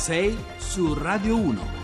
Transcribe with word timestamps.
6 0.00 0.34
su 0.58 0.94
Radio 0.94 1.36
1. 1.36 1.79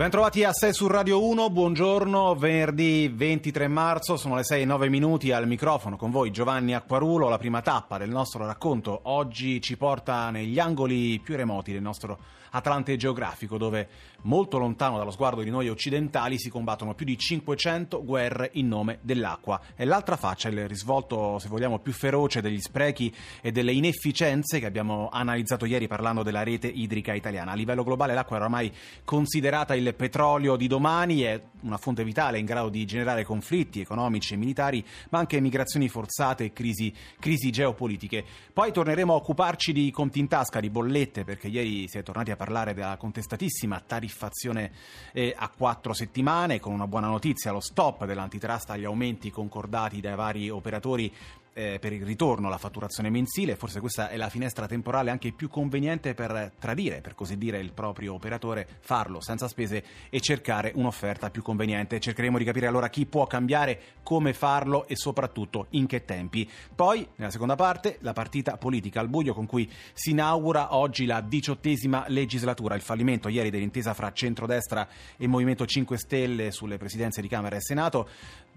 Bentrovati 0.00 0.44
a 0.44 0.52
6 0.54 0.72
su 0.72 0.86
Radio 0.86 1.22
1, 1.22 1.50
buongiorno, 1.50 2.34
venerdì 2.34 3.12
23 3.14 3.68
marzo, 3.68 4.16
sono 4.16 4.34
le 4.34 4.44
6 4.44 4.62
e 4.62 4.64
9 4.64 4.88
minuti 4.88 5.30
al 5.30 5.46
microfono 5.46 5.98
con 5.98 6.10
voi 6.10 6.30
Giovanni 6.30 6.74
Acquarulo, 6.74 7.28
la 7.28 7.36
prima 7.36 7.60
tappa 7.60 7.98
del 7.98 8.08
nostro 8.08 8.46
racconto 8.46 9.00
oggi 9.02 9.60
ci 9.60 9.76
porta 9.76 10.30
negli 10.30 10.58
angoli 10.58 11.20
più 11.20 11.36
remoti 11.36 11.72
del 11.72 11.82
nostro 11.82 12.18
Atlante 12.50 12.96
geografico 12.96 13.58
dove 13.58 13.88
molto 14.22 14.58
lontano 14.58 14.98
dallo 14.98 15.10
sguardo 15.10 15.42
di 15.42 15.50
noi 15.50 15.68
occidentali 15.68 16.38
si 16.38 16.50
combattono 16.50 16.94
più 16.94 17.06
di 17.06 17.16
500 17.16 18.04
guerre 18.04 18.50
in 18.54 18.68
nome 18.68 18.98
dell'acqua. 19.02 19.60
E 19.76 19.84
l'altra 19.84 20.16
faccia, 20.16 20.48
il 20.48 20.68
risvolto, 20.68 21.38
se 21.38 21.48
vogliamo, 21.48 21.78
più 21.78 21.92
feroce 21.92 22.40
degli 22.40 22.60
sprechi 22.60 23.14
e 23.40 23.52
delle 23.52 23.72
inefficienze 23.72 24.58
che 24.58 24.66
abbiamo 24.66 25.08
analizzato 25.10 25.64
ieri 25.64 25.86
parlando 25.86 26.22
della 26.22 26.42
rete 26.42 26.66
idrica 26.66 27.14
italiana. 27.14 27.52
A 27.52 27.54
livello 27.54 27.84
globale 27.84 28.14
l'acqua 28.14 28.38
è 28.38 28.40
ormai 28.40 28.72
considerata 29.04 29.74
il 29.74 29.89
petrolio 29.92 30.56
di 30.56 30.66
domani, 30.66 31.20
è 31.22 31.40
una 31.62 31.76
fonte 31.76 32.04
vitale 32.04 32.38
in 32.38 32.46
grado 32.46 32.68
di 32.68 32.84
generare 32.84 33.24
conflitti 33.24 33.80
economici 33.80 34.34
e 34.34 34.36
militari, 34.36 34.84
ma 35.10 35.18
anche 35.18 35.40
migrazioni 35.40 35.88
forzate 35.88 36.44
e 36.44 36.52
crisi, 36.52 36.92
crisi 37.18 37.50
geopolitiche. 37.50 38.24
Poi 38.52 38.72
torneremo 38.72 39.12
a 39.12 39.16
occuparci 39.16 39.72
di 39.72 39.90
conti 39.90 40.18
in 40.18 40.28
tasca, 40.28 40.60
di 40.60 40.70
bollette, 40.70 41.24
perché 41.24 41.48
ieri 41.48 41.88
si 41.88 41.98
è 41.98 42.02
tornati 42.02 42.30
a 42.30 42.36
parlare 42.36 42.74
della 42.74 42.96
contestatissima 42.96 43.80
tariffazione 43.86 44.72
eh, 45.12 45.34
a 45.36 45.48
quattro 45.48 45.92
settimane, 45.92 46.60
con 46.60 46.72
una 46.72 46.86
buona 46.86 47.08
notizia, 47.08 47.52
lo 47.52 47.60
stop 47.60 48.04
dell'antitrust 48.04 48.70
agli 48.70 48.84
aumenti 48.84 49.30
concordati 49.30 50.00
dai 50.00 50.14
vari 50.14 50.50
operatori 50.50 51.12
eh, 51.60 51.78
per 51.78 51.92
il 51.92 52.04
ritorno 52.04 52.46
alla 52.46 52.56
fatturazione 52.56 53.10
mensile, 53.10 53.56
forse 53.56 53.80
questa 53.80 54.08
è 54.08 54.16
la 54.16 54.30
finestra 54.30 54.66
temporale 54.66 55.10
anche 55.10 55.32
più 55.32 55.48
conveniente 55.48 56.14
per 56.14 56.52
tradire, 56.58 57.02
per 57.02 57.14
così 57.14 57.36
dire, 57.36 57.58
il 57.58 57.72
proprio 57.72 58.14
operatore, 58.14 58.66
farlo 58.80 59.20
senza 59.20 59.46
spese 59.46 59.84
e 60.08 60.20
cercare 60.20 60.72
un'offerta 60.74 61.30
più 61.30 61.42
conveniente. 61.42 62.00
Cercheremo 62.00 62.38
di 62.38 62.44
capire 62.44 62.66
allora 62.66 62.88
chi 62.88 63.04
può 63.04 63.26
cambiare, 63.26 63.80
come 64.02 64.32
farlo 64.32 64.86
e 64.86 64.96
soprattutto 64.96 65.66
in 65.70 65.86
che 65.86 66.04
tempi. 66.04 66.48
Poi, 66.74 67.06
nella 67.16 67.30
seconda 67.30 67.56
parte, 67.56 67.98
la 68.00 68.12
partita 68.12 68.56
politica 68.56 69.00
al 69.00 69.08
buio 69.08 69.34
con 69.34 69.46
cui 69.46 69.70
si 69.92 70.10
inaugura 70.10 70.74
oggi 70.74 71.04
la 71.04 71.20
diciottesima 71.20 72.04
legislatura, 72.08 72.74
il 72.74 72.80
fallimento 72.80 73.28
ieri 73.28 73.50
dell'intesa 73.50 73.92
fra 73.92 74.12
centrodestra 74.12 74.88
e 75.16 75.26
Movimento 75.26 75.66
5 75.66 75.98
Stelle 75.98 76.50
sulle 76.50 76.78
presidenze 76.78 77.20
di 77.20 77.28
Camera 77.28 77.56
e 77.56 77.60
Senato, 77.60 78.08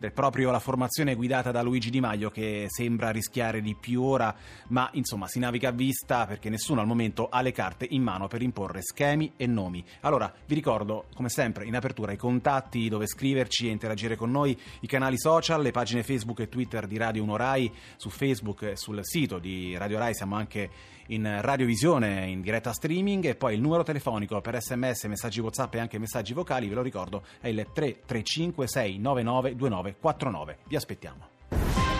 è 0.05 0.11
proprio 0.11 0.51
la 0.51 0.59
formazione 0.59 1.15
guidata 1.15 1.51
da 1.51 1.61
Luigi 1.61 1.89
Di 1.89 1.99
Maio 1.99 2.29
che 2.29 2.65
sembra 2.67 3.09
rischiare 3.09 3.61
di 3.61 3.75
più 3.75 4.03
ora, 4.03 4.35
ma 4.67 4.89
insomma 4.93 5.27
si 5.27 5.39
naviga 5.39 5.69
a 5.69 5.71
vista 5.71 6.25
perché 6.25 6.49
nessuno 6.49 6.81
al 6.81 6.87
momento 6.87 7.29
ha 7.29 7.41
le 7.41 7.51
carte 7.51 7.87
in 7.89 8.03
mano 8.03 8.27
per 8.27 8.41
imporre 8.41 8.81
schemi 8.81 9.33
e 9.37 9.47
nomi. 9.47 9.83
Allora 10.01 10.33
vi 10.45 10.55
ricordo 10.55 11.05
come 11.13 11.29
sempre 11.29 11.65
in 11.65 11.75
apertura 11.75 12.11
i 12.11 12.17
contatti 12.17 12.89
dove 12.89 13.07
scriverci 13.07 13.67
e 13.67 13.71
interagire 13.71 14.15
con 14.15 14.31
noi, 14.31 14.57
i 14.81 14.87
canali 14.87 15.17
social, 15.17 15.61
le 15.61 15.71
pagine 15.71 16.03
Facebook 16.03 16.39
e 16.39 16.49
Twitter 16.49 16.85
di 16.87 16.97
Radio 16.97 17.23
1 17.23 17.35
Rai, 17.35 17.71
su 17.95 18.09
Facebook 18.09 18.63
e 18.63 18.75
sul 18.75 18.99
sito 19.03 19.39
di 19.39 19.77
Radio 19.77 19.99
Rai 19.99 20.13
siamo 20.13 20.35
anche 20.35 20.69
in 21.07 21.41
radiovisione 21.41 22.27
in 22.27 22.41
diretta 22.41 22.71
streaming 22.71 23.25
e 23.25 23.35
poi 23.35 23.55
il 23.55 23.61
numero 23.61 23.83
telefonico 23.83 24.39
per 24.41 24.61
sms, 24.61 25.05
messaggi 25.05 25.41
whatsapp 25.41 25.73
e 25.75 25.79
anche 25.79 25.97
messaggi 25.97 26.33
vocali, 26.33 26.67
ve 26.67 26.75
lo 26.75 26.81
ricordo, 26.81 27.23
è 27.39 27.47
il 27.47 27.67
335 27.73 28.67
699 28.67 29.92
2949. 29.99 30.57
Vi 30.67 30.75
aspettiamo. 30.75 31.27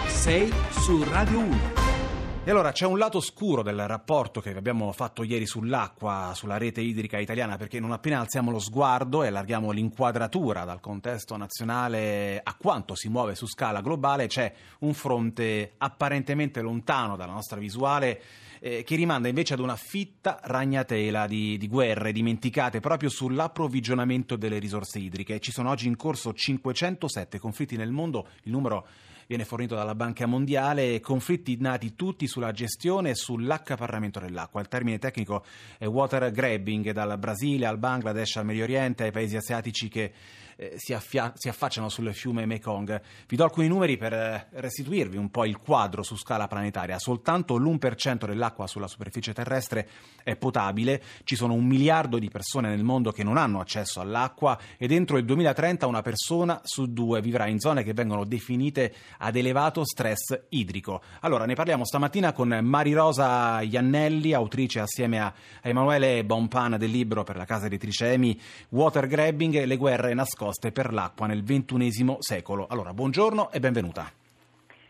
6 0.08 0.54
su 0.72 1.04
Radio 1.04 1.40
1. 1.40 2.13
E 2.46 2.52
allora 2.52 2.74
c'è 2.74 2.86
un 2.86 2.98
lato 2.98 3.22
scuro 3.22 3.64
del 3.64 3.88
rapporto 3.88 4.42
che 4.42 4.54
abbiamo 4.54 4.92
fatto 4.92 5.24
ieri 5.24 5.46
sull'acqua, 5.46 6.34
sulla 6.36 6.58
rete 6.58 6.82
idrica 6.82 7.18
italiana, 7.18 7.56
perché 7.56 7.80
non 7.80 7.94
appena 7.94 8.20
alziamo 8.20 8.52
lo 8.52 8.60
sguardo 8.60 9.24
e 9.24 9.28
allarghiamo 9.28 9.72
l'inquadratura 9.72 10.66
dal 10.66 10.82
contesto 10.82 11.38
nazionale 11.38 12.42
a 12.44 12.54
quanto 12.56 12.96
si 12.96 13.08
muove 13.08 13.36
su 13.36 13.48
scala 13.48 13.80
globale, 13.80 14.28
c'è 14.28 14.54
un 14.80 14.94
fronte 14.94 15.76
apparentemente 15.78 16.60
lontano 16.60 17.16
dalla 17.16 17.32
nostra 17.32 17.62
visuale 17.62 18.22
eh, 18.60 18.84
che 18.84 18.98
rimanda 18.98 19.30
invece 19.30 19.54
ad 19.54 19.62
una 19.62 19.78
fitta 19.78 20.42
ragnatela 20.44 21.28
di, 21.28 21.58
di, 21.58 21.68
guerre 21.70 22.12
dimenticate 22.12 22.82
proprio 22.82 23.08
sull'approvvigionamento 23.08 24.36
delle 24.36 24.60
risorse 24.60 25.00
idriche. 25.00 25.40
Ci 25.40 25.54
sono 25.54 25.70
oggi 25.70 25.88
in 25.88 25.96
corso 25.96 26.34
507 26.34 27.40
conflitti 27.40 27.78
nel 27.78 27.92
mondo, 27.92 28.28
il 28.44 28.52
numero 28.52 28.86
viene 29.28 29.46
fornito 29.46 29.76
dalla 29.76 29.96
Banca 29.96 30.26
Mondiale, 30.26 31.00
conflitti 31.00 31.58
nati 31.60 31.96
tutti 31.96 32.28
sulla 32.28 32.52
gestione 32.52 33.12
e 33.12 33.16
sull'accaparramento 33.16 34.20
dell'acqua. 34.20 34.62
Il 34.62 34.68
termine 34.68 35.00
tecnico 35.00 35.44
è 35.78 35.86
water 35.86 36.32
grabbing, 36.32 36.92
dal 36.92 37.18
Brasile 37.18 37.66
al 37.66 37.78
Bangladesh 37.78 38.38
al 38.38 38.46
Medio 38.46 38.64
Oriente 38.64 39.04
ai 39.04 39.12
paesi 39.12 39.36
asiatici 39.36 39.90
che 39.90 40.12
eh, 40.56 40.74
si, 40.78 40.94
affia- 40.94 41.34
si, 41.36 41.50
affacciano 41.50 41.90
sul 41.90 42.14
fiume 42.14 42.46
Mekong. 42.46 43.02
Vi 43.28 43.36
do 43.36 43.44
alcuni 43.44 43.68
numeri 43.68 43.98
per 43.98 44.14
eh, 44.14 44.48
restituirvi 44.52 45.18
un 45.18 45.30
po' 45.30 45.46
il 45.46 45.58
quadro 45.58 46.04
su 46.04 46.16
scala 46.16 46.48
planetaria. 46.48 47.00
Soltanto 47.00 47.58
l'1% 47.58 48.26
dell'acqua 48.26 48.68
sulla 48.68 48.88
superficie 48.88 49.34
terrestre 49.34 49.88
è 50.24 50.36
potabile, 50.36 51.02
ci 51.24 51.36
sono 51.36 51.54
un 51.54 51.66
miliardo 51.66 52.20
di 52.20 52.30
persone 52.30 52.70
nel 52.70 52.84
mondo 52.84 53.12
che 53.12 53.24
non 53.24 53.38
hanno 53.38 53.60
accesso 53.60 54.00
all'acqua 54.00 54.58
e 54.78 54.88
dentro 54.88 55.18
il 55.18 55.26
2030 55.26 55.88
una 55.88 56.02
persona 56.02 56.62
su 56.64 56.92
due 56.92 57.22
vivrà 57.22 57.48
in 57.48 57.60
zone 57.60 57.84
che 57.84 57.94
vengono 57.94 58.26
definite 58.26 58.94
ad 59.18 59.36
elevato 59.36 59.84
stress 59.86 60.46
idrico. 60.50 61.02
Allora 61.22 61.46
ne 61.46 61.56
parliamo 61.56 61.86
stamattina 61.86 62.32
con 62.32 62.48
Marirosa 62.62 63.62
Iannelli, 63.62 64.34
autrice 64.34 64.80
assieme 64.80 65.20
a 65.20 65.34
Emanuele 65.62 66.24
Bonpan 66.24 66.78
del 66.78 66.92
libro 66.92 67.24
per 67.24 67.36
la 67.36 67.46
casa 67.46 67.66
editrice 67.66 68.14
EMI 68.14 68.40
Water 68.70 69.08
Grabbing 69.08 69.64
le 69.64 69.78
guerre 69.78 70.14
nascoste 70.14 70.43
nascoste 70.44 70.72
per 70.72 70.92
l'acqua 70.92 71.28
nel 71.28 71.44
XXI 71.44 72.18
secolo. 72.20 72.68
Allora, 72.68 72.94
buongiorno 72.94 73.52
e 73.52 73.60
benvenuta. 73.60 74.12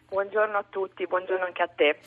Buongiorno 0.09 0.57
a 0.57 0.65
tutti, 0.69 1.05
buongiorno 1.05 1.45
anche 1.45 1.61
a 1.61 1.69
te. 1.73 1.97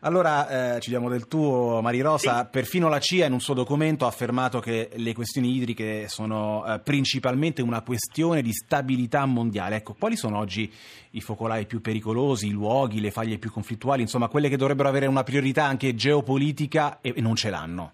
Allora, 0.00 0.74
eh, 0.76 0.80
ci 0.80 0.90
diamo 0.90 1.08
del 1.08 1.26
tuo, 1.26 1.80
Marirosa. 1.80 2.42
Sì. 2.42 2.48
Perfino 2.50 2.88
la 2.88 3.00
CIA 3.00 3.26
in 3.26 3.32
un 3.32 3.40
suo 3.40 3.54
documento 3.54 4.04
ha 4.04 4.08
affermato 4.08 4.60
che 4.60 4.90
le 4.94 5.14
questioni 5.14 5.56
idriche 5.56 6.06
sono 6.08 6.64
eh, 6.66 6.78
principalmente 6.80 7.62
una 7.62 7.80
questione 7.80 8.42
di 8.42 8.52
stabilità 8.52 9.24
mondiale. 9.24 9.76
Ecco, 9.76 9.96
quali 9.98 10.16
sono 10.16 10.38
oggi 10.38 10.72
i 11.12 11.20
focolai 11.20 11.66
più 11.66 11.80
pericolosi, 11.80 12.46
i 12.48 12.50
luoghi, 12.50 13.00
le 13.00 13.10
faglie 13.10 13.38
più 13.38 13.50
conflittuali, 13.50 14.02
insomma, 14.02 14.28
quelle 14.28 14.48
che 14.48 14.56
dovrebbero 14.56 14.88
avere 14.88 15.06
una 15.06 15.24
priorità 15.24 15.64
anche 15.64 15.94
geopolitica 15.94 16.98
e, 17.00 17.14
e 17.16 17.20
non 17.20 17.34
ce 17.34 17.50
l'hanno? 17.50 17.92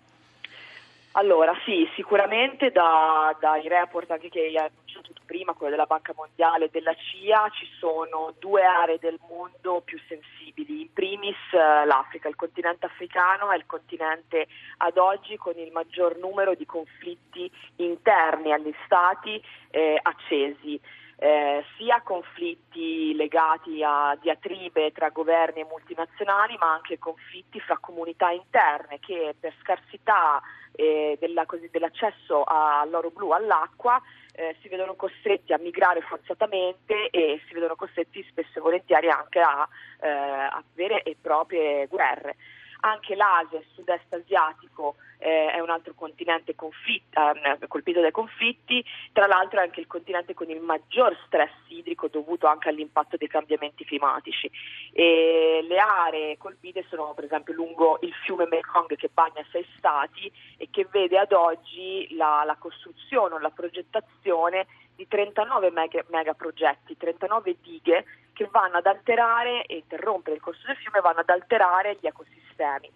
Allora 1.13 1.55
sì, 1.65 1.87
sicuramente 1.95 2.71
da, 2.71 3.37
dai 3.39 3.69
report 3.69 4.11
anche 4.11 4.31
che 4.31 4.41
hai 4.41 4.57
annunciato 4.57 5.13
prima, 5.33 5.55
quello 5.55 5.71
della 5.71 5.87
Banca 5.87 6.13
Mondiale 6.15 6.67
e 6.67 6.71
della 6.71 6.95
CIA, 6.95 7.49
ci 7.53 7.67
sono 7.79 8.35
due 8.39 8.63
aree 8.63 8.99
del 8.99 9.19
mondo 9.29 9.81
più 9.81 9.99
sensibili. 10.07 10.83
In 10.83 10.93
primis 10.93 11.37
eh, 11.53 11.87
l'Africa, 11.87 12.29
il 12.29 12.37
continente 12.37 12.85
africano 12.85 13.51
è 13.51 13.57
il 13.57 13.65
continente 13.65 14.47
ad 14.79 14.99
oggi 14.99 15.39
con 15.39 15.55
il 15.57 15.73
maggior 15.73 16.19
numero 16.19 16.55
di 16.55 16.67
conflitti 16.67 17.51
interni 17.77 18.53
agli 18.53 18.75
stati 18.85 19.43
eh, 19.71 19.99
accesi 20.03 20.79
eh, 21.23 21.65
sia 21.77 22.03
conflitti 22.03 23.15
legati 23.15 23.81
a 23.81 24.19
diatribe 24.21 24.91
tra 24.91 25.11
governi 25.11 25.61
e 25.61 25.67
multinazionali, 25.71 26.57
ma 26.59 26.73
anche 26.73 26.99
conflitti 26.99 27.61
fra 27.61 27.79
comunità 27.79 28.31
interne 28.31 28.99
che 28.99 29.33
per 29.39 29.55
scarsità 29.61 30.43
eh, 30.73 31.17
della, 31.21 31.47
così, 31.47 31.69
dell'accesso 31.71 32.43
all'oro 32.43 33.11
blu, 33.11 33.31
all'acqua, 33.31 34.03
eh, 34.33 34.57
si 34.63 34.69
vedono 34.69 34.97
costretti 34.97 35.53
a 35.53 35.59
migrare 35.59 36.01
forzatamente 36.01 37.09
e 37.11 37.41
si 37.47 37.55
vedono 37.55 37.77
costretti 37.77 38.27
spesso 38.29 38.59
e 38.59 38.61
volentieri 38.61 39.09
anche 39.09 39.39
a, 39.39 39.69
eh, 40.01 40.09
a 40.09 40.61
vere 40.75 41.03
e 41.05 41.17
proprie 41.21 41.87
guerre. 41.87 42.35
Anche 42.85 43.15
l'Asia 43.15 43.59
il 43.59 43.67
sud-est 43.75 44.13
asiatico 44.13 44.97
eh, 45.19 45.53
è 45.53 45.61
un 45.61 45.71
altro 45.71 45.95
continente 45.95 46.57
confitt- 46.57 47.17
eh, 47.17 47.69
colpito 47.69 48.01
dai 48.01 48.11
conflitti, 48.11 48.85
tra 49.13 49.27
l'altro 49.27 49.61
è 49.61 49.63
anche 49.63 49.79
il 49.79 49.87
continente 49.87 50.35
con 50.35 50.51
il 50.51 50.61
maggior 50.61 51.17
stress 51.27 51.53
idrico 51.69 52.09
dovuto 52.09 52.49
anche 52.49 52.69
all'impatto 52.69 53.17
dei 53.17 53.29
cambiamenti 53.29 53.85
climatici. 53.85 54.51
E 54.93 55.65
le 55.67 55.79
aree 55.79 56.39
colpite 56.39 56.85
sono 56.89 57.15
per 57.15 57.25
esempio 57.25 57.55
lungo 57.55 57.99
il 58.03 58.13
fiume 58.25 58.49
Mekong 58.51 58.97
che 58.97 59.11
bagna 59.13 59.45
sei 59.53 59.65
stati 59.77 60.31
e 60.57 60.69
che 60.71 60.89
vede 60.91 61.19
ad 61.19 61.33
oggi 61.33 62.09
la, 62.17 62.43
la 62.45 62.57
costruzione 62.57 63.35
o 63.35 63.39
la 63.39 63.51
progettazione 63.51 64.67
di 64.97 65.07
39 65.07 65.71
mega, 65.71 66.05
megaprogetti, 66.09 66.97
39 66.97 67.57
dighe 67.63 68.05
che 68.33 68.49
vanno 68.51 68.79
ad 68.79 68.87
alterare 68.87 69.65
e 69.67 69.77
interrompere 69.77 70.37
il 70.37 70.43
corso 70.43 70.67
del 70.67 70.77
fiume, 70.77 71.01
vanno 71.01 71.21
ad 71.21 71.29
alterare 71.29 71.97
gli 72.01 72.07
ecosistemi. 72.07 72.91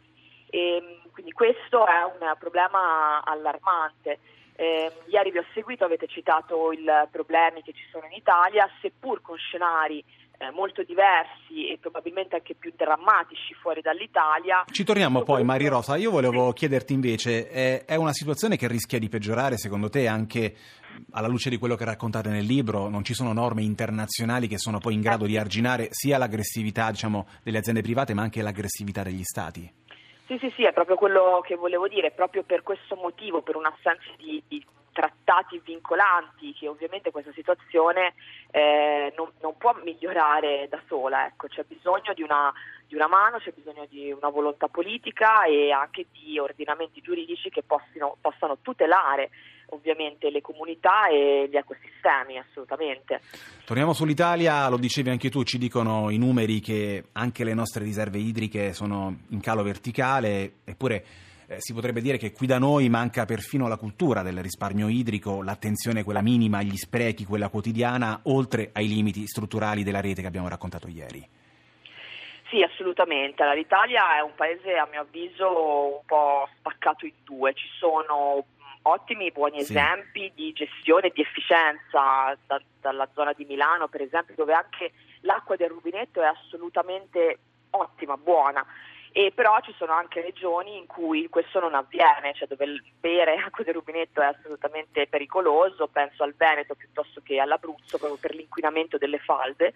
E, 0.48 1.00
quindi 1.12 1.32
questo 1.32 1.86
è 1.86 2.02
un 2.04 2.34
problema 2.38 3.22
allarmante. 3.24 4.18
Eh, 4.58 4.90
ieri 5.08 5.30
vi 5.30 5.38
ho 5.38 5.44
seguito, 5.52 5.84
avete 5.84 6.06
citato 6.06 6.72
i 6.72 6.86
problemi 7.10 7.62
che 7.62 7.72
ci 7.72 7.84
sono 7.90 8.06
in 8.06 8.12
Italia, 8.12 8.68
seppur 8.80 9.20
con 9.20 9.36
scenari 9.36 10.02
eh, 10.38 10.50
molto 10.50 10.82
diversi 10.82 11.68
e 11.68 11.78
probabilmente 11.78 12.36
anche 12.36 12.54
più 12.54 12.72
drammatici 12.76 13.54
fuori 13.54 13.80
dall'Italia. 13.80 14.64
Ci 14.70 14.84
torniamo 14.84 15.22
poi, 15.22 15.44
Mari 15.44 15.66
Rosa. 15.68 15.96
Io 15.96 16.10
volevo 16.10 16.52
chiederti 16.52 16.92
invece, 16.92 17.50
eh, 17.50 17.84
è 17.84 17.96
una 17.96 18.12
situazione 18.12 18.56
che 18.56 18.68
rischia 18.68 18.98
di 18.98 19.08
peggiorare 19.08 19.56
secondo 19.56 19.88
te 19.88 20.06
anche 20.06 20.54
alla 21.12 21.28
luce 21.28 21.50
di 21.50 21.58
quello 21.58 21.74
che 21.74 21.84
raccontate 21.84 22.28
nel 22.28 22.44
libro? 22.44 22.88
Non 22.88 23.04
ci 23.04 23.14
sono 23.14 23.32
norme 23.32 23.62
internazionali 23.62 24.48
che 24.48 24.58
sono 24.58 24.78
poi 24.78 24.94
in 24.94 25.00
grado 25.00 25.26
di 25.26 25.36
arginare 25.36 25.88
sia 25.90 26.18
l'aggressività 26.18 26.90
diciamo, 26.90 27.26
delle 27.42 27.58
aziende 27.58 27.82
private 27.82 28.14
ma 28.14 28.22
anche 28.22 28.42
l'aggressività 28.42 29.02
degli 29.02 29.22
Stati? 29.22 29.72
Sì, 30.26 30.38
sì, 30.38 30.52
sì, 30.56 30.64
è 30.64 30.72
proprio 30.72 30.96
quello 30.96 31.40
che 31.46 31.54
volevo 31.54 31.86
dire, 31.86 32.10
proprio 32.10 32.42
per 32.42 32.62
questo 32.62 32.96
motivo, 32.96 33.42
per 33.42 33.54
un'assenza 33.54 34.10
di, 34.16 34.42
di 34.48 34.64
trattati 34.96 35.60
vincolanti 35.62 36.54
che 36.54 36.66
ovviamente 36.66 37.10
questa 37.10 37.30
situazione 37.32 38.14
eh, 38.50 39.12
non, 39.14 39.30
non, 39.42 39.56
può 39.58 39.76
migliorare 39.84 40.66
da 40.70 40.80
sola, 40.88 41.26
ecco, 41.26 41.48
c'è 41.48 41.64
bisogno 41.64 42.14
di 42.14 42.22
una, 42.22 42.50
di 42.88 42.94
una, 42.94 43.06
mano, 43.06 43.38
c'è 43.38 43.52
bisogno 43.52 43.86
di 43.90 44.10
una 44.10 44.30
volontà 44.30 44.68
politica 44.68 45.44
e 45.44 45.70
anche 45.70 46.06
di 46.10 46.38
ordinamenti 46.38 47.02
giuridici 47.02 47.50
che 47.50 47.62
possano, 47.62 48.16
possano 48.20 48.56
tutelare 48.62 49.30
ovviamente 49.70 50.30
le 50.30 50.40
comunità 50.40 51.08
e 51.08 51.48
gli 51.50 51.56
ecosistemi, 51.56 52.38
assolutamente. 52.38 53.20
Torniamo 53.64 53.92
sull'Italia, 53.92 54.68
lo 54.68 54.76
dicevi 54.76 55.10
anche 55.10 55.30
tu, 55.30 55.42
ci 55.42 55.58
dicono 55.58 56.10
i 56.10 56.18
numeri 56.18 56.60
che 56.60 57.04
anche 57.12 57.44
le 57.44 57.54
nostre 57.54 57.84
riserve 57.84 58.18
idriche 58.18 58.72
sono 58.72 59.16
in 59.30 59.40
calo 59.40 59.62
verticale, 59.62 60.56
eppure 60.64 61.04
eh, 61.48 61.56
si 61.60 61.72
potrebbe 61.72 62.00
dire 62.00 62.18
che 62.18 62.32
qui 62.32 62.46
da 62.46 62.58
noi 62.58 62.88
manca 62.88 63.24
perfino 63.24 63.68
la 63.68 63.76
cultura 63.76 64.22
del 64.22 64.42
risparmio 64.42 64.88
idrico, 64.88 65.42
l'attenzione 65.42 66.02
quella 66.02 66.22
minima 66.22 66.58
agli 66.58 66.76
sprechi, 66.76 67.24
quella 67.24 67.48
quotidiana, 67.48 68.20
oltre 68.24 68.70
ai 68.72 68.88
limiti 68.88 69.26
strutturali 69.26 69.84
della 69.84 70.00
rete 70.00 70.22
che 70.22 70.26
abbiamo 70.26 70.48
raccontato 70.48 70.88
ieri. 70.88 71.26
Sì, 72.50 72.62
assolutamente. 72.62 73.44
L'Italia 73.54 74.18
è 74.18 74.22
un 74.22 74.34
paese, 74.34 74.74
a 74.74 74.86
mio 74.90 75.00
avviso, 75.02 75.98
un 75.98 76.04
po' 76.06 76.48
spaccato 76.58 77.04
in 77.04 77.12
due. 77.24 77.52
Ci 77.54 77.66
sono 77.78 78.44
ottimi, 78.88 79.32
buoni 79.32 79.62
sì. 79.62 79.72
esempi 79.72 80.32
di 80.34 80.52
gestione 80.52 81.08
e 81.08 81.12
di 81.14 81.22
efficienza 81.22 82.36
da, 82.46 82.60
dalla 82.80 83.08
zona 83.14 83.32
di 83.32 83.44
Milano, 83.44 83.88
per 83.88 84.02
esempio, 84.02 84.34
dove 84.36 84.52
anche 84.52 84.92
l'acqua 85.20 85.56
del 85.56 85.70
rubinetto 85.70 86.22
è 86.22 86.26
assolutamente 86.26 87.38
ottima, 87.70 88.16
buona 88.16 88.64
e 89.16 89.32
però 89.34 89.58
ci 89.62 89.74
sono 89.78 89.94
anche 89.94 90.20
regioni 90.20 90.76
in 90.76 90.84
cui 90.84 91.30
questo 91.30 91.58
non 91.58 91.74
avviene, 91.74 92.34
cioè 92.34 92.46
dove 92.46 92.82
bere 93.00 93.36
acqua 93.42 93.64
del 93.64 93.72
rubinetto 93.72 94.20
è 94.20 94.26
assolutamente 94.26 95.06
pericoloso, 95.06 95.88
penso 95.88 96.22
al 96.22 96.34
Veneto 96.36 96.74
piuttosto 96.74 97.22
che 97.24 97.40
all'Abruzzo 97.40 97.96
proprio 97.96 98.18
per 98.20 98.34
l'inquinamento 98.34 98.98
delle 98.98 99.18
falde 99.18 99.72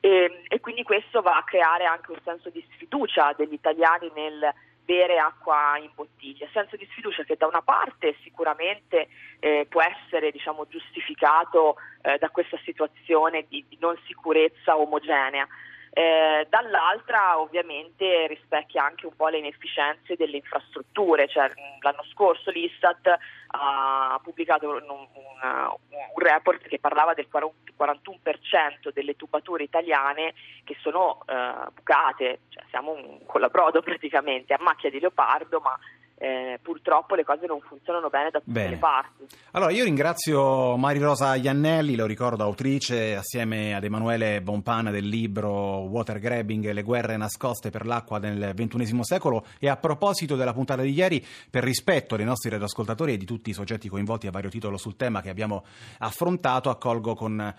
e, 0.00 0.42
e 0.48 0.60
quindi 0.60 0.84
questo 0.84 1.20
va 1.20 1.36
a 1.36 1.44
creare 1.44 1.84
anche 1.84 2.12
un 2.12 2.20
senso 2.24 2.48
di 2.48 2.66
sfiducia 2.72 3.34
degli 3.36 3.52
italiani 3.52 4.10
nel 4.14 4.54
bere 4.88 5.18
acqua 5.18 5.76
in 5.76 5.90
bottiglia, 5.94 6.48
senso 6.50 6.76
di 6.76 6.88
sfiducia 6.90 7.22
che 7.22 7.36
da 7.36 7.46
una 7.46 7.60
parte 7.60 8.16
sicuramente 8.22 9.08
eh, 9.38 9.66
può 9.68 9.82
essere 9.82 10.30
diciamo, 10.30 10.66
giustificato 10.66 11.76
eh, 12.00 12.16
da 12.16 12.30
questa 12.30 12.58
situazione 12.64 13.44
di, 13.50 13.62
di 13.68 13.76
non 13.78 13.98
sicurezza 14.06 14.78
omogenea, 14.78 15.46
eh, 15.90 16.46
dall'altra 16.48 17.38
ovviamente 17.38 18.26
rispecchia 18.26 18.84
anche 18.84 19.06
un 19.06 19.16
po' 19.16 19.28
le 19.28 19.38
inefficienze 19.38 20.16
delle 20.16 20.36
infrastrutture, 20.36 21.28
cioè, 21.28 21.50
l'anno 21.80 22.04
scorso 22.12 22.50
l'Istat 22.50 23.16
ha 23.50 24.20
pubblicato 24.22 24.68
un, 24.68 24.82
un, 24.88 25.08
un 25.12 26.22
report 26.22 26.68
che 26.68 26.78
parlava 26.78 27.14
del 27.14 27.28
41% 27.30 28.92
delle 28.92 29.16
tubature 29.16 29.62
italiane 29.62 30.34
che 30.64 30.76
sono 30.80 31.22
eh, 31.26 31.70
bucate, 31.72 32.40
cioè, 32.48 32.64
siamo 32.68 32.92
un, 32.92 33.24
con 33.24 33.40
la 33.40 33.48
brodo 33.48 33.80
praticamente, 33.80 34.52
a 34.52 34.58
macchia 34.60 34.90
di 34.90 35.00
leopardo 35.00 35.60
ma 35.60 35.78
eh, 36.18 36.58
purtroppo 36.60 37.14
le 37.14 37.24
cose 37.24 37.46
non 37.46 37.60
funzionano 37.60 38.08
bene 38.08 38.30
da 38.30 38.38
tutte 38.40 38.50
bene. 38.50 38.70
le 38.70 38.76
parti. 38.76 39.26
Allora 39.52 39.70
io 39.70 39.84
ringrazio 39.84 40.76
Mari 40.76 40.98
Rosa 40.98 41.36
Iannelli, 41.36 41.94
lo 41.94 42.06
ricordo 42.06 42.42
autrice 42.42 43.14
assieme 43.14 43.74
ad 43.74 43.84
Emanuele 43.84 44.42
Bonpana 44.42 44.90
del 44.90 45.06
libro 45.06 45.50
Water 45.50 46.18
Grabbing, 46.18 46.70
le 46.72 46.82
guerre 46.82 47.16
nascoste 47.16 47.70
per 47.70 47.86
l'acqua 47.86 48.18
nel 48.18 48.52
XXI 48.54 48.98
secolo 49.02 49.46
e 49.60 49.68
a 49.68 49.76
proposito 49.76 50.34
della 50.34 50.52
puntata 50.52 50.82
di 50.82 50.92
ieri, 50.92 51.24
per 51.50 51.62
rispetto 51.62 52.16
dei 52.16 52.24
nostri 52.24 52.50
radioascoltatori 52.50 53.12
e 53.12 53.16
di 53.16 53.24
tutti 53.24 53.50
i 53.50 53.54
soggetti 53.54 53.88
coinvolti 53.88 54.26
a 54.26 54.30
vario 54.30 54.50
titolo 54.50 54.76
sul 54.76 54.96
tema 54.96 55.22
che 55.22 55.30
abbiamo 55.30 55.64
affrontato, 55.98 56.68
accolgo 56.68 57.14
con 57.14 57.54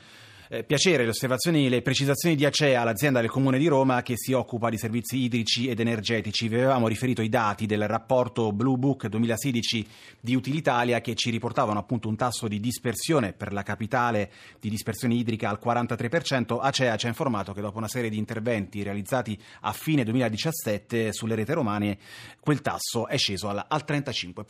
eh, 0.50 0.64
piacere 0.64 1.04
le 1.04 1.10
osservazioni 1.10 1.68
e 1.68 1.70
le 1.70 1.82
precisazioni 1.82 2.36
di 2.36 2.44
Acea, 2.44 2.84
l'azienda 2.84 3.22
del 3.22 3.30
Comune 3.30 3.60
di 3.60 3.68
Roma 3.68 4.02
che 4.02 4.16
si 4.18 4.34
occupa 4.34 4.70
di 4.70 4.78
servizi 4.78 5.18
idrici 5.18 5.68
ed 5.68 5.80
energetici. 5.80 6.48
Vi 6.48 6.56
avevamo 6.56 6.88
riferito 6.88 7.22
i 7.22 7.30
dati 7.30 7.68
del 7.68 7.88
rapporto 7.88 8.52
Blue 8.52 8.78
Book 8.78 9.08
2016 9.08 9.88
di 10.20 10.36
Utilitalia 10.36 11.02
che 11.02 11.14
ci 11.14 11.30
riportavano 11.30 11.80
appunto 11.80 12.08
un 12.08 12.16
tasso 12.16 12.48
di 12.48 12.60
dispersione 12.60 13.34
per 13.34 13.54
la 13.54 13.62
capitale 13.62 14.32
di 14.60 14.70
dispersione 14.70 15.14
idrica 15.14 15.50
al 15.50 15.60
43%. 15.64 16.58
Acea 16.60 16.98
ci 16.98 17.06
ha 17.06 17.10
informato 17.10 17.54
che 17.54 17.62
dopo 17.62 17.78
una 17.78 17.88
serie 17.88 18.10
di 18.10 18.18
interventi 18.18 18.82
realizzati 18.82 19.40
a 19.62 19.72
fine 19.72 20.04
2017 20.04 21.14
sulle 21.14 21.36
rete 21.36 21.54
romane 21.54 21.98
quel 22.40 22.62
tasso 22.62 23.08
è 23.08 23.18
sceso 23.18 23.50
al, 23.50 23.64
al 23.68 23.84
35%. 23.86 24.44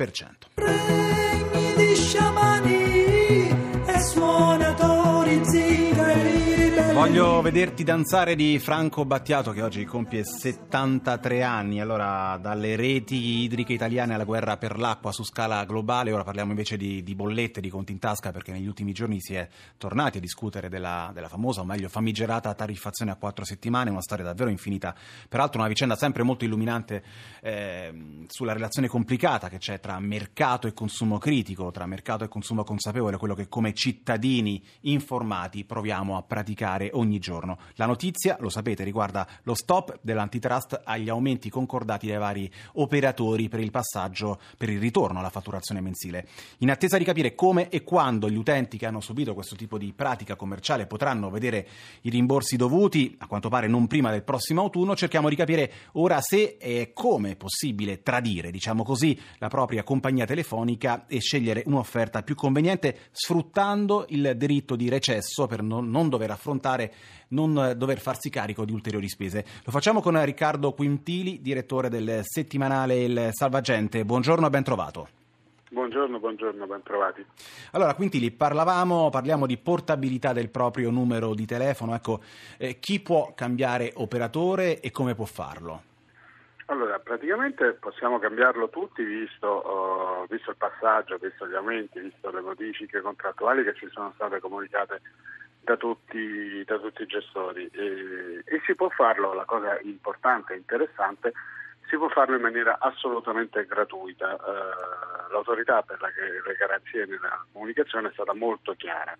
Regni 0.55 1.73
di 1.75 1.95
sciamani 1.95 2.98
Voglio 6.99 7.41
vederti 7.41 7.85
danzare 7.85 8.35
di 8.35 8.59
Franco 8.59 9.05
Battiato 9.05 9.53
che 9.53 9.61
oggi 9.61 9.85
compie 9.85 10.25
73 10.25 11.41
anni, 11.43 11.79
allora 11.79 12.37
dalle 12.41 12.75
reti 12.75 13.41
idriche 13.41 13.71
italiane 13.71 14.15
alla 14.15 14.25
guerra 14.25 14.57
per 14.57 14.77
l'acqua 14.77 15.13
su 15.13 15.23
scala 15.23 15.63
globale, 15.63 16.11
ora 16.11 16.25
parliamo 16.25 16.49
invece 16.49 16.75
di, 16.75 17.01
di 17.01 17.15
bollette, 17.15 17.61
di 17.61 17.69
conti 17.69 17.93
in 17.93 17.99
tasca 17.99 18.33
perché 18.33 18.51
negli 18.51 18.67
ultimi 18.67 18.91
giorni 18.91 19.21
si 19.21 19.33
è 19.33 19.47
tornati 19.77 20.17
a 20.17 20.19
discutere 20.19 20.67
della, 20.67 21.09
della, 21.13 21.29
famosa, 21.29 21.61
o 21.61 21.63
meglio 21.63 21.87
famigerata 21.87 22.53
tariffazione 22.53 23.11
a 23.11 23.15
quattro 23.15 23.45
settimane, 23.45 23.89
una 23.89 24.01
storia 24.01 24.25
davvero 24.25 24.49
infinita, 24.49 24.93
peraltro 25.29 25.59
una 25.59 25.69
vicenda 25.69 25.95
sempre 25.95 26.23
molto 26.23 26.43
illuminante 26.43 27.01
eh, 27.41 28.25
sulla 28.27 28.51
relazione 28.51 28.89
complicata 28.89 29.47
che 29.47 29.57
c'è 29.57 29.79
tra 29.79 29.97
mercato 30.01 30.67
e 30.67 30.73
consumo 30.73 31.17
critico, 31.17 31.71
tra 31.71 31.85
mercato 31.85 32.25
e 32.25 32.27
consumo 32.27 32.65
consapevole, 32.65 33.15
quello 33.15 33.35
che 33.35 33.47
come 33.47 33.73
cittadini 33.73 34.61
informati 34.81 35.63
proviamo 35.63 36.17
a 36.17 36.23
praticare 36.23 36.87
ogni 36.93 37.19
giorno. 37.19 37.57
La 37.75 37.85
notizia, 37.85 38.37
lo 38.39 38.49
sapete, 38.49 38.83
riguarda 38.83 39.27
lo 39.43 39.53
stop 39.53 39.99
dell'antitrust 40.01 40.81
agli 40.83 41.09
aumenti 41.09 41.49
concordati 41.49 42.07
dai 42.07 42.17
vari 42.17 42.51
operatori 42.73 43.49
per 43.49 43.59
il 43.59 43.71
passaggio, 43.71 44.39
per 44.57 44.69
il 44.69 44.79
ritorno 44.79 45.19
alla 45.19 45.29
fatturazione 45.29 45.81
mensile. 45.81 46.27
In 46.59 46.69
attesa 46.69 46.97
di 46.97 47.03
capire 47.03 47.35
come 47.35 47.69
e 47.69 47.83
quando 47.83 48.29
gli 48.29 48.35
utenti 48.35 48.77
che 48.77 48.85
hanno 48.85 49.01
subito 49.01 49.33
questo 49.33 49.55
tipo 49.55 49.77
di 49.77 49.93
pratica 49.93 50.35
commerciale 50.35 50.85
potranno 50.85 51.29
vedere 51.29 51.67
i 52.01 52.09
rimborsi 52.09 52.55
dovuti, 52.55 53.15
a 53.19 53.27
quanto 53.27 53.49
pare 53.49 53.67
non 53.67 53.87
prima 53.87 54.11
del 54.11 54.23
prossimo 54.23 54.61
autunno, 54.61 54.95
cerchiamo 54.95 55.29
di 55.29 55.35
capire 55.35 55.71
ora 55.93 56.21
se 56.21 56.57
e 56.59 56.91
come 56.93 57.31
è 57.31 57.35
possibile 57.35 58.01
tradire, 58.01 58.51
diciamo 58.51 58.83
così, 58.83 59.19
la 59.37 59.47
propria 59.47 59.83
compagnia 59.83 60.25
telefonica 60.25 61.05
e 61.07 61.19
scegliere 61.19 61.63
un'offerta 61.65 62.23
più 62.23 62.35
conveniente 62.35 63.07
sfruttando 63.11 64.05
il 64.09 64.33
diritto 64.37 64.75
di 64.75 64.89
recesso 64.89 65.47
per 65.47 65.61
non, 65.61 66.09
dover 66.09 66.31
affrontare 66.31 66.78
fare, 66.79 66.91
non 67.29 67.73
dover 67.75 67.99
farsi 67.99 68.29
carico 68.29 68.63
di 68.63 68.71
ulteriori 68.71 69.09
spese. 69.09 69.43
Lo 69.65 69.71
facciamo 69.71 70.01
con 70.01 70.23
Riccardo 70.23 70.71
Quintili, 70.71 71.41
direttore 71.41 71.89
del 71.89 72.21
settimanale 72.23 73.03
Il 73.03 73.29
Salvagente. 73.31 74.05
Buongiorno 74.05 74.47
e 74.47 74.49
ben 74.49 74.63
trovato. 74.63 75.07
Buongiorno, 75.71 76.17
buongiorno, 76.17 76.65
ben 76.65 76.81
trovati. 76.81 77.23
Allora, 77.73 77.93
Quintili, 77.93 78.31
parlavamo, 78.31 79.09
parliamo 79.09 79.45
di 79.45 79.57
portabilità 79.57 80.33
del 80.33 80.49
proprio 80.49 80.89
numero 80.89 81.35
di 81.35 81.45
telefono. 81.45 81.93
Ecco, 81.93 82.21
eh, 82.57 82.79
chi 82.79 82.99
può 82.99 83.33
cambiare 83.35 83.91
operatore 83.95 84.79
e 84.79 84.89
come 84.89 85.13
può 85.13 85.25
farlo? 85.25 85.83
Allora, 86.65 86.99
praticamente 86.99 87.73
possiamo 87.73 88.19
cambiarlo 88.19 88.69
tutti 88.69 89.03
visto, 89.03 89.47
uh, 89.47 90.27
visto 90.31 90.51
il 90.51 90.55
passaggio, 90.55 91.17
visto 91.17 91.47
gli 91.47 91.55
aumenti, 91.55 91.99
visto 91.99 92.31
le 92.31 92.41
modifiche 92.41 93.01
contrattuali 93.01 93.63
che 93.63 93.73
ci 93.73 93.87
sono 93.91 94.11
state 94.15 94.39
comunicate 94.39 95.01
da 95.69 95.77
tutti, 95.77 96.63
da 96.65 96.79
tutti 96.79 97.03
i 97.03 97.05
gestori 97.05 97.69
e, 97.71 98.41
e, 98.43 98.61
si 98.65 98.73
può 98.73 98.89
farlo, 98.89 99.33
la 99.33 99.45
cosa 99.45 99.79
importante 99.83 100.53
e 100.53 100.57
interessante, 100.57 101.31
si 101.87 101.95
può 101.95 102.09
farlo 102.09 102.35
in 102.35 102.41
maniera 102.41 102.77
assolutamente 102.79 103.63
gratuita. 103.67 104.33
Eh, 104.33 105.31
l'autorità 105.31 105.83
per 105.83 106.01
la, 106.01 106.07
le 106.07 106.55
garanzie 106.55 107.05
nella 107.05 107.45
comunicazione 107.51 108.07
è 108.09 108.11
stata 108.13 108.33
molto 108.33 108.73
chiara. 108.73 109.15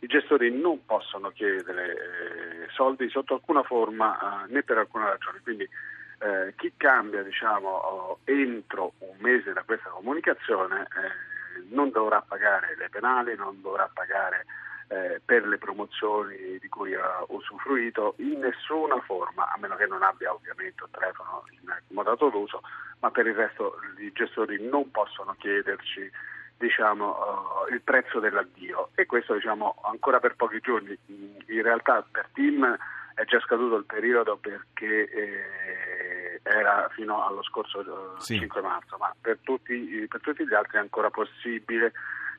I 0.00 0.06
gestori 0.06 0.50
non 0.50 0.84
possono 0.84 1.30
chiedere 1.30 1.92
eh, 1.92 2.68
soldi 2.74 3.08
sotto 3.08 3.32
alcuna 3.32 3.62
forma 3.62 4.44
eh, 4.44 4.52
né 4.52 4.62
per 4.62 4.76
alcuna 4.76 5.08
ragione, 5.08 5.40
quindi 5.42 5.64
eh, 5.64 6.52
chi 6.56 6.70
cambia 6.76 7.22
diciamo, 7.22 8.18
entro 8.24 8.92
un 8.98 9.16
mese 9.20 9.54
da 9.54 9.62
questa 9.62 9.88
comunicazione 9.88 10.82
eh, 10.82 11.62
non 11.70 11.88
dovrà 11.88 12.20
pagare 12.20 12.76
le 12.76 12.90
penali, 12.90 13.34
non 13.36 13.62
dovrà 13.62 13.88
pagare 13.90 14.44
eh, 14.88 15.20
per 15.24 15.46
le 15.46 15.58
promozioni 15.58 16.58
di 16.58 16.68
cui 16.68 16.94
ha 16.94 17.24
usufruito 17.28 18.14
in 18.18 18.38
nessuna 18.40 19.00
forma, 19.00 19.50
a 19.50 19.58
meno 19.58 19.76
che 19.76 19.86
non 19.86 20.02
abbia 20.02 20.32
ovviamente 20.32 20.82
un 20.82 20.90
telefono 20.90 21.44
in 21.50 21.72
modato 21.88 22.28
d'uso, 22.28 22.60
ma 23.00 23.10
per 23.10 23.26
il 23.26 23.34
resto 23.34 23.78
i 23.98 24.12
gestori 24.12 24.62
non 24.66 24.90
possono 24.90 25.34
chiederci 25.38 26.10
diciamo, 26.56 27.66
uh, 27.68 27.72
il 27.72 27.82
prezzo 27.82 28.20
dell'addio 28.20 28.90
e 28.94 29.06
questo 29.06 29.34
diciamo, 29.34 29.76
ancora 29.84 30.20
per 30.20 30.36
pochi 30.36 30.60
giorni. 30.60 30.96
In 31.06 31.62
realtà 31.62 32.04
per 32.10 32.28
Team 32.32 32.76
è 33.14 33.24
già 33.24 33.40
scaduto 33.40 33.76
il 33.76 33.84
periodo 33.84 34.36
perché 34.36 35.08
eh, 35.10 36.40
era 36.42 36.88
fino 36.92 37.26
allo 37.26 37.42
scorso 37.42 37.78
uh, 37.80 38.20
sì. 38.20 38.38
5 38.38 38.60
marzo, 38.60 38.96
ma 38.98 39.14
per 39.20 39.38
tutti, 39.42 40.06
per 40.08 40.20
tutti 40.20 40.46
gli 40.46 40.54
altri 40.54 40.78
è 40.78 40.80
ancora 40.80 41.10
possibile 41.10 41.92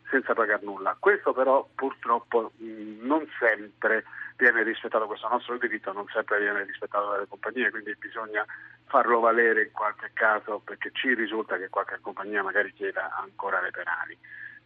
senza 0.10 0.34
pagare 0.34 0.64
nulla. 0.64 0.96
Questo 1.00 1.34
però 1.34 1.68
purtroppo 1.76 2.52
non 2.58 3.28
sempre 3.40 4.06
viene 4.38 4.64
rispettato, 4.64 5.06
questo 5.08 5.28
nostro 5.28 5.58
diritto 5.58 5.94
non 5.94 6.06
sempre 6.12 6.40
viene 6.40 6.64
rispettato 6.64 7.10
dalle 7.10 7.28
compagnie, 7.28 7.70
quindi 7.70 7.96
bisogna 7.98 8.46
farlo 8.86 9.20
valere 9.20 9.64
in 9.64 9.72
qualche 9.72 10.12
caso 10.14 10.60
perché 10.64 10.92
ci 10.94 11.14
risulta 11.14 11.58
che 11.58 11.70
qualche 11.70 12.00
compagnia 12.02 12.44
magari 12.44 12.74
chieda 12.74 13.16
ancora 13.18 13.62
le 13.62 13.72
penali. 13.72 14.18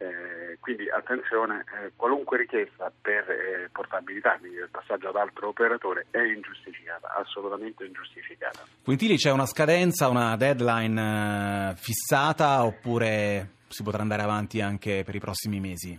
Eh, 0.02 0.56
quindi 0.60 0.88
attenzione, 0.88 1.62
eh, 1.76 1.92
qualunque 1.94 2.38
richiesta 2.38 2.90
per 3.02 3.30
eh, 3.30 3.68
portabilità, 3.70 4.38
quindi 4.38 4.56
il 4.56 4.68
passaggio 4.70 5.10
ad 5.10 5.16
altro 5.16 5.48
operatore, 5.48 6.06
è 6.10 6.20
ingiustificata, 6.20 7.14
assolutamente 7.16 7.84
ingiustificata. 7.84 8.64
Quintili 8.82 9.16
c'è 9.16 9.30
una 9.30 9.44
scadenza, 9.44 10.08
una 10.08 10.36
deadline 10.36 11.72
eh, 11.72 11.76
fissata 11.76 12.64
oppure 12.64 13.58
si 13.70 13.84
potrà 13.84 14.02
andare 14.02 14.22
avanti 14.22 14.60
anche 14.60 15.02
per 15.04 15.14
i 15.14 15.20
prossimi 15.20 15.60
mesi? 15.60 15.98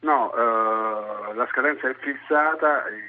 No, 0.00 0.30
uh, 0.30 1.34
la 1.34 1.46
scadenza 1.50 1.88
è 1.88 1.94
fissata. 1.94 2.86
E, 2.86 3.02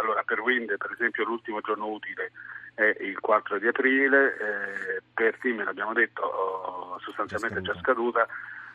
allora, 0.00 0.22
per 0.24 0.40
Wind, 0.40 0.76
per 0.76 0.90
esempio, 0.92 1.24
l'ultimo 1.24 1.60
giorno 1.60 1.86
utile 1.86 2.32
è 2.74 2.96
il 3.00 3.20
4 3.20 3.58
di 3.58 3.68
aprile, 3.68 4.36
eh, 4.36 5.02
per 5.12 5.38
Team, 5.38 5.62
l'abbiamo 5.62 5.92
detto, 5.92 6.22
oh, 6.22 6.98
sostanzialmente 7.00 7.60
già 7.60 7.74
scaduta, 7.78 8.26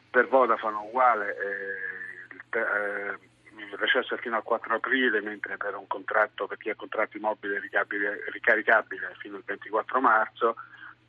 per 0.10 0.28
Vodafone 0.28 0.78
uguale, 0.78 1.36
eh, 1.36 2.36
il, 2.36 2.60
eh, 2.60 3.20
il 3.58 3.78
recesso 3.78 4.14
è 4.14 4.18
fino 4.20 4.36
al 4.36 4.44
4 4.44 4.76
aprile, 4.76 5.22
mentre 5.22 5.58
per 5.58 5.76
un 5.76 5.88
contratto, 5.88 6.48
per 6.48 6.58
chi 6.58 6.70
ha 6.70 6.76
contratti 6.76 7.18
mobili 7.20 7.58
ricaricabile, 7.58 9.10
è 9.12 9.16
fino 9.18 9.38
al 9.38 9.44
24 9.44 10.00
marzo 10.00 10.56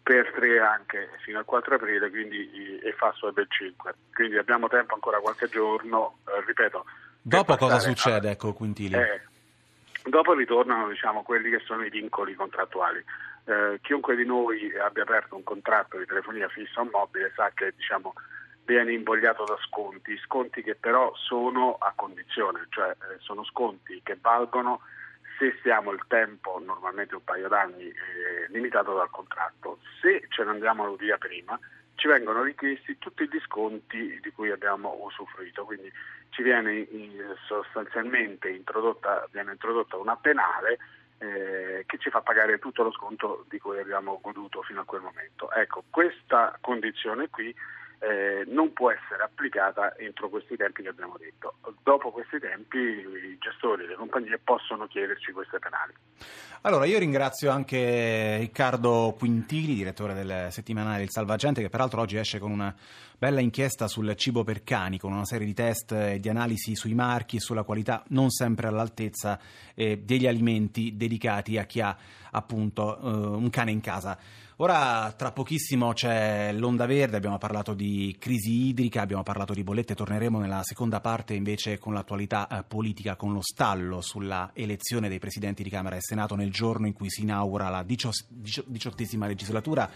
per 0.07 0.31
tre 0.31 0.61
anche 0.61 1.09
fino 1.25 1.41
al 1.41 1.45
4 1.45 1.75
aprile 1.75 2.09
quindi, 2.11 2.79
e 2.79 2.93
FASO 2.93 3.31
è 3.31 3.33
del 3.33 3.49
5. 3.49 3.93
Quindi 4.15 4.39
abbiamo 4.39 4.69
tempo 4.69 4.95
ancora 4.95 5.19
qualche 5.19 5.49
giorno, 5.49 6.19
eh, 6.29 6.45
ripeto. 6.47 6.85
Dopo 7.21 7.57
cosa 7.57 7.81
succede, 7.81 8.29
a... 8.29 8.31
ecco 8.31 8.53
Quintili? 8.53 8.95
Eh, 8.95 9.21
dopo 10.05 10.33
ritornano 10.35 10.89
diciamo, 10.89 11.25
quelli 11.25 11.51
che 11.51 11.59
sono 11.65 11.85
i 11.85 11.91
vincoli 11.91 12.35
contrattuali. 12.35 13.05
Eh, 13.47 13.81
chiunque 13.83 14.15
di 14.15 14.25
noi 14.25 14.73
abbia 14.79 15.03
aperto 15.03 15.35
un 15.35 15.43
contratto 15.43 15.99
di 15.99 16.07
telefonia 16.07 16.49
fissa 16.51 16.83
o 16.83 16.89
mobile 16.89 17.33
sa 17.35 17.51
che 17.53 17.73
diciamo, 17.77 18.15
viene 18.65 18.93
invogliato 18.93 19.43
da 19.43 19.59
sconti, 19.67 20.17
sconti 20.19 20.63
che 20.63 20.77
però 20.77 21.13
sono 21.17 21.79
a 21.81 21.93
condizione, 21.97 22.65
cioè 22.69 22.91
eh, 22.91 23.17
sono 23.19 23.43
sconti 23.43 24.01
che 24.05 24.17
valgono 24.21 24.83
se 25.39 25.55
stiamo 25.59 25.93
il 25.93 26.03
tempo, 26.09 26.61
normalmente 26.65 27.15
un 27.15 27.25
paio 27.25 27.49
d'anni, 27.49 27.89
eh, 27.89 28.47
limitato 28.49 28.95
dal 28.95 29.11
contratto. 29.11 29.79
Se 30.01 30.27
ce 30.29 30.45
ne 30.45 30.51
andiamo 30.51 30.95
via 30.97 31.19
prima, 31.19 31.59
ci 31.97 32.09
vengono 32.09 32.43
richiesti 32.43 32.99
tutti 32.99 33.25
gli 33.25 33.41
sconti 33.41 34.21
di 34.21 34.31
cui 34.33 34.51
abbiamo 34.51 34.99
usufruito, 35.03 35.65
quindi 35.65 35.91
ci 36.31 36.43
viene 36.43 36.87
sostanzialmente 37.47 38.49
introdotta, 38.49 39.27
viene 39.31 39.53
introdotta 39.53 39.97
una 39.97 40.17
penale 40.17 40.79
eh, 41.19 41.85
che 41.87 41.99
ci 41.99 42.11
fa 42.11 42.21
pagare 42.21 42.59
tutto 42.59 42.83
lo 42.83 42.93
sconto 42.93 43.47
di 43.49 43.59
cui 43.59 43.79
abbiamo 43.79 44.21
goduto 44.23 44.63
fino 44.63 44.83
a 44.83 44.85
quel 44.85 45.01
momento. 45.01 45.51
Ecco, 45.53 45.85
questa 45.91 46.59
condizione 46.61 47.31
qui 47.31 47.55
eh, 47.99 48.45
non 48.47 48.73
può 48.73 48.91
essere 48.91 49.23
applicata 49.23 49.97
entro 49.97 50.29
questi 50.29 50.57
tempi 50.57 50.83
che 50.83 50.89
abbiamo 50.89 51.17
detto. 51.19 51.55
Dopo 51.83 52.11
questi 52.11 52.39
tempi 52.39 52.79
i 52.79 53.39
gestori 53.39 53.83
delle 53.83 53.97
compagnie 53.97 54.39
possono 54.39 54.87
chiederci 54.87 55.33
queste 55.33 55.59
penali. 55.59 55.95
Allora, 56.63 56.85
io 56.85 56.99
ringrazio 56.99 57.51
anche 57.51 58.39
Riccardo 58.39 59.15
Quintili, 59.17 59.75
direttore 59.75 60.15
del 60.15 60.49
settimanale 60.51 61.03
Il 61.03 61.11
Salvagente, 61.11 61.63
che 61.63 61.69
peraltro 61.69 62.01
oggi 62.01 62.17
esce 62.17 62.39
con 62.39 62.51
una 62.51 62.75
bella 63.19 63.41
inchiesta 63.41 63.89
sul 63.89 64.15
cibo 64.17 64.45
per 64.45 64.63
cani, 64.63 64.99
con 64.99 65.13
una 65.13 65.25
serie 65.25 65.47
di 65.47 65.55
test 65.55 65.93
e 65.93 66.21
di 66.21 66.29
analisi 66.29 66.75
sui 66.75 66.93
marchi 66.93 67.37
e 67.37 67.41
sulla 67.41 67.63
qualità 67.63 68.03
non 68.09 68.31
sempre 68.31 68.67
all'altezza 68.67 69.39
eh, 69.75 69.99
degli 69.99 70.27
alimenti 70.27 70.97
dedicati 70.97 71.57
a 71.57 71.65
chi 71.65 71.81
ha 71.81 71.97
appunto 72.33 72.99
eh, 72.99 73.37
un 73.37 73.49
cane 73.49 73.71
in 73.71 73.81
casa. 73.81 74.19
Ora 74.59 75.13
tra 75.15 75.33
pochissimo 75.33 75.93
c'è 75.93 76.51
l'onda 76.51 76.87
verde, 76.87 77.19
abbiamo 77.19 77.37
parlato 77.37 77.75
di 77.75 78.17
crisi 78.19 78.69
idrica, 78.69 79.03
abbiamo 79.03 79.23
parlato 79.23 79.53
di 79.53 79.63
bollette, 79.63 79.95
torneremo 79.95 80.39
nella 80.39 80.63
seconda 80.63 81.01
parte 81.03 81.35
invece 81.35 81.79
con 81.79 81.93
l'attualità 81.93 82.49
eh, 82.49 82.65
politica, 82.67 83.17
con 83.17 83.35
lo 83.35 83.43
stallo 83.43 84.01
sulla 84.01 84.53
elezione 84.55 85.11
dei 85.11 85.19
presidenti 85.19 85.63
di 85.63 85.69
Camera 85.69 85.97
e 85.97 86.01
Senato 86.01 86.37
nel 86.37 86.51
giorno 86.51 86.87
in 86.87 86.95
cui 86.95 87.11
si 87.11 87.21
inaugura 87.21 87.69
la 87.69 87.85
diciottesima 87.85 89.27
legislatura. 89.27 89.91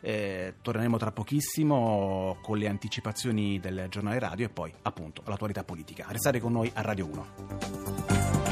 Eh, 0.00 0.54
torneremo 0.62 0.96
tra 0.96 1.10
pochissimo 1.10 2.36
con 2.40 2.58
le 2.58 2.68
anticipazioni 2.68 3.58
del 3.58 3.86
giornale 3.88 4.20
radio 4.20 4.46
e 4.46 4.48
poi 4.48 4.72
appunto 4.82 5.22
l'attualità 5.26 5.64
politica. 5.64 6.06
Restate 6.08 6.38
con 6.38 6.52
noi 6.52 6.70
a 6.72 6.82
Radio 6.82 7.06
1. 7.06 8.43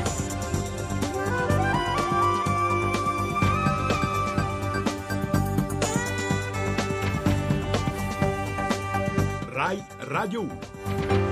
Radio 10.09 10.43
1. 10.43 11.32